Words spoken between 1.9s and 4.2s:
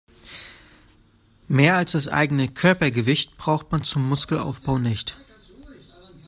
das eigene Körpergewicht braucht man zum